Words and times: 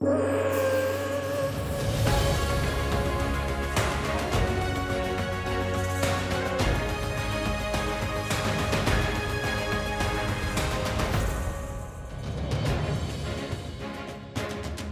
you 0.00 0.28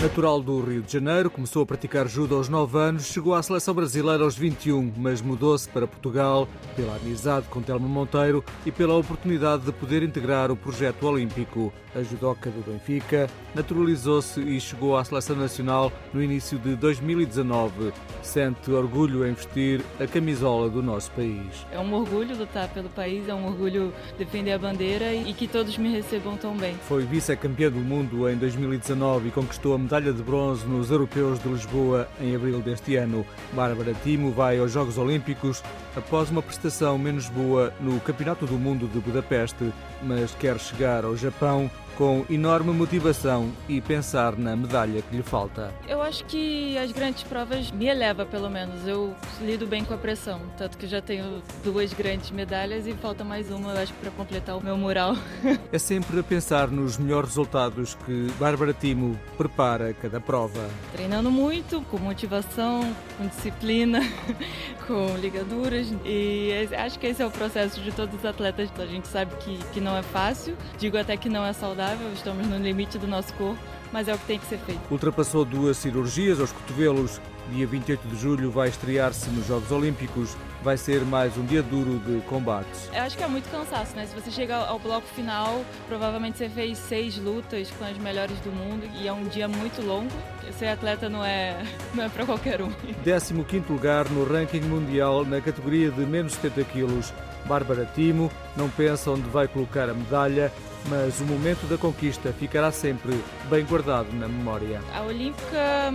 Natural 0.00 0.42
do 0.42 0.60
Rio 0.60 0.82
de 0.82 0.92
Janeiro, 0.92 1.30
começou 1.30 1.62
a 1.62 1.66
praticar 1.66 2.06
judo 2.06 2.34
aos 2.34 2.48
9 2.48 2.78
anos, 2.78 3.06
chegou 3.06 3.34
à 3.34 3.42
seleção 3.42 3.74
brasileira 3.74 4.22
aos 4.22 4.36
21, 4.36 4.92
mas 4.96 5.22
mudou-se 5.22 5.68
para 5.68 5.86
Portugal 5.86 6.46
pela 6.76 6.96
amizade 6.96 7.46
com 7.48 7.62
Telma 7.62 7.88
Monteiro 7.88 8.44
e 8.66 8.72
pela 8.72 8.94
oportunidade 8.94 9.64
de 9.64 9.72
poder 9.72 10.02
integrar 10.02 10.50
o 10.50 10.56
projeto 10.56 11.04
olímpico. 11.04 11.72
A 11.94 12.02
judoca 12.02 12.50
do 12.50 12.60
Benfica 12.68 13.30
naturalizou-se 13.54 14.40
e 14.40 14.60
chegou 14.60 14.96
à 14.96 15.04
seleção 15.04 15.36
nacional 15.36 15.92
no 16.12 16.20
início 16.20 16.58
de 16.58 16.74
2019. 16.74 17.92
Sente 18.20 18.72
orgulho 18.72 19.24
em 19.24 19.32
vestir 19.32 19.80
a 20.00 20.06
camisola 20.06 20.68
do 20.68 20.82
nosso 20.82 21.12
país. 21.12 21.64
É 21.70 21.78
um 21.78 21.94
orgulho 21.94 22.36
lutar 22.36 22.68
pelo 22.70 22.88
país, 22.88 23.28
é 23.28 23.34
um 23.34 23.46
orgulho 23.46 23.92
defender 24.18 24.52
a 24.52 24.58
bandeira 24.58 25.14
e 25.14 25.32
que 25.32 25.46
todos 25.46 25.78
me 25.78 25.88
recebam 25.88 26.36
tão 26.36 26.56
bem. 26.56 26.74
Foi 26.88 27.04
vice-campeã 27.04 27.70
do 27.70 27.78
mundo 27.78 28.28
em 28.28 28.36
2019 28.36 29.28
e 29.28 29.30
conquistou 29.30 29.74
a 29.76 29.78
medalha 29.84 30.12
de 30.14 30.22
bronze 30.22 30.66
nos 30.66 30.90
Europeus 30.90 31.38
de 31.38 31.48
Lisboa 31.48 32.08
em 32.18 32.34
abril 32.34 32.60
deste 32.60 32.96
ano. 32.96 33.24
Bárbara 33.52 33.94
Timo 34.02 34.32
vai 34.32 34.58
aos 34.58 34.72
Jogos 34.72 34.96
Olímpicos 34.96 35.62
após 35.94 36.30
uma 36.30 36.42
prestação 36.42 36.98
menos 36.98 37.28
boa 37.28 37.72
no 37.80 38.00
Campeonato 38.00 38.46
do 38.46 38.58
Mundo 38.58 38.88
de 38.88 38.98
Budapeste, 38.98 39.72
mas 40.02 40.34
quer 40.34 40.58
chegar 40.58 41.04
ao 41.04 41.16
Japão 41.16 41.70
com 41.96 42.24
enorme 42.28 42.72
motivação 42.72 43.52
e 43.68 43.80
pensar 43.80 44.36
na 44.36 44.56
medalha 44.56 45.02
que 45.02 45.16
lhe 45.16 45.22
falta. 45.22 45.72
Eu 45.88 46.02
acho 46.02 46.24
que 46.24 46.76
as 46.78 46.92
grandes 46.92 47.22
provas 47.22 47.70
me 47.70 47.86
eleva, 47.86 48.26
pelo 48.26 48.50
menos. 48.50 48.86
Eu 48.86 49.14
lido 49.40 49.66
bem 49.66 49.84
com 49.84 49.94
a 49.94 49.96
pressão, 49.96 50.40
tanto 50.56 50.76
que 50.76 50.86
já 50.86 51.00
tenho 51.00 51.42
duas 51.62 51.92
grandes 51.92 52.30
medalhas 52.30 52.86
e 52.86 52.92
falta 52.94 53.24
mais 53.24 53.50
uma, 53.50 53.72
eu 53.72 53.82
acho, 53.82 53.92
para 53.94 54.10
completar 54.10 54.56
o 54.56 54.62
meu 54.62 54.76
mural. 54.76 55.14
É 55.72 55.78
sempre 55.78 56.20
a 56.20 56.22
pensar 56.22 56.68
nos 56.68 56.98
melhores 56.98 57.30
resultados 57.30 57.96
que 58.06 58.30
Bárbara 58.38 58.72
Timo 58.72 59.18
prepara 59.36 59.73
cada 60.00 60.20
prova. 60.20 60.68
Treinando 60.92 61.30
muito, 61.30 61.82
com 61.90 61.98
motivação, 61.98 62.94
com 63.18 63.26
disciplina, 63.26 64.00
com 64.86 65.16
ligaduras 65.16 65.92
e 66.04 66.50
acho 66.76 66.98
que 66.98 67.06
esse 67.06 67.22
é 67.22 67.26
o 67.26 67.30
processo 67.30 67.80
de 67.80 67.92
todos 67.92 68.14
os 68.18 68.24
atletas. 68.24 68.70
A 68.78 68.86
gente 68.86 69.08
sabe 69.08 69.34
que, 69.36 69.58
que 69.72 69.80
não 69.80 69.96
é 69.96 70.02
fácil, 70.02 70.56
digo 70.78 70.96
até 70.96 71.16
que 71.16 71.28
não 71.28 71.44
é 71.44 71.52
saudável 71.52 71.74
saudável, 71.74 72.12
estamos 72.12 72.46
no 72.46 72.58
limite 72.58 72.98
do 72.98 73.06
nosso 73.06 73.32
corpo, 73.34 73.60
mas 73.92 74.08
é 74.08 74.14
o 74.14 74.18
que 74.18 74.26
tem 74.26 74.38
que 74.38 74.46
ser 74.46 74.58
feito. 74.58 74.80
Ultrapassou 74.90 75.44
duas 75.44 75.76
cirurgias 75.76 76.40
aos 76.40 76.52
cotovelos. 76.52 77.20
Dia 77.50 77.66
28 77.66 78.08
de 78.08 78.16
julho 78.16 78.50
vai 78.50 78.68
estrear-se 78.68 79.28
nos 79.30 79.46
Jogos 79.46 79.70
Olímpicos. 79.70 80.34
Vai 80.62 80.78
ser 80.78 81.02
mais 81.02 81.36
um 81.36 81.44
dia 81.44 81.62
duro 81.62 81.98
de 81.98 82.22
combates. 82.22 82.88
Eu 82.92 83.02
acho 83.02 83.18
que 83.18 83.22
é 83.22 83.28
muito 83.28 83.50
cansaço, 83.50 83.94
né? 83.94 84.06
Se 84.06 84.14
você 84.14 84.30
chega 84.30 84.56
ao 84.56 84.78
bloco 84.78 85.06
final, 85.08 85.62
provavelmente 85.86 86.38
você 86.38 86.48
fez 86.48 86.78
seis 86.78 87.18
lutas 87.18 87.70
com 87.72 87.84
as 87.84 87.98
melhores 87.98 88.38
do 88.40 88.50
mundo 88.50 88.88
e 88.98 89.06
é 89.06 89.12
um 89.12 89.24
dia 89.24 89.46
muito 89.46 89.84
longo. 89.84 90.10
Ser 90.58 90.68
atleta 90.68 91.08
não 91.08 91.22
é, 91.22 91.62
não 91.94 92.04
é 92.04 92.08
para 92.08 92.24
qualquer 92.24 92.62
um. 92.62 92.70
15 93.02 93.34
lugar 93.68 94.08
no 94.08 94.24
ranking 94.24 94.62
mundial 94.62 95.24
na 95.24 95.40
categoria 95.40 95.90
de 95.90 96.00
menos 96.00 96.32
70 96.32 96.64
quilos. 96.64 97.12
Bárbara 97.44 97.86
Timo 97.94 98.30
não 98.56 98.70
pensa 98.70 99.10
onde 99.10 99.28
vai 99.28 99.46
colocar 99.46 99.90
a 99.90 99.94
medalha 99.94 100.50
mas 100.88 101.20
o 101.20 101.24
momento 101.24 101.66
da 101.66 101.76
conquista 101.76 102.32
ficará 102.32 102.70
sempre 102.70 103.22
bem 103.48 103.64
guardado 103.64 104.12
na 104.12 104.28
memória. 104.28 104.80
A 104.94 105.02
Olímpica 105.02 105.92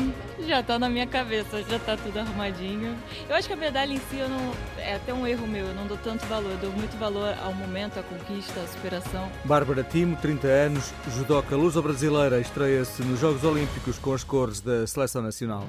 já 0.48 0.60
está 0.60 0.80
na 0.80 0.90
minha 0.90 1.08
cabeça, 1.08 1.64
já 1.64 1.78
está 1.78 1.96
tudo 1.98 2.20
arrumadinho. 2.20 2.96
Eu 3.28 3.36
acho 3.36 3.48
que 3.48 3.54
a 3.54 3.58
medalha 3.58 3.94
em 3.94 4.00
si 4.10 4.18
eu 4.18 4.30
não, 4.30 4.54
é 4.78 4.96
até 4.96 5.14
um 5.14 5.26
erro 5.26 5.48
meu, 5.48 5.68
eu 5.68 5.76
não 5.76 5.88
dou 5.88 5.98
tanto 5.98 6.26
valor, 6.26 6.52
eu 6.52 6.58
dou 6.58 6.72
muito 6.72 6.98
valor 6.98 7.36
ao 7.44 7.54
momento, 7.54 8.00
à 8.00 8.04
conquista, 8.04 8.60
à 8.60 8.68
superação. 8.68 9.30
Bárbara 9.46 9.84
Timo, 9.84 10.16
30 10.16 10.48
anos, 10.48 10.94
judoca 11.16 11.56
luso-brasileira, 11.56 12.40
estreia-se 12.40 13.04
nos 13.04 13.20
Jogos 13.20 13.44
Olímpicos 13.44 13.98
com 13.98 14.14
as 14.14 14.24
cores 14.24 14.62
da 14.62 14.86
Seleção 14.88 15.22
Nacional. 15.22 15.68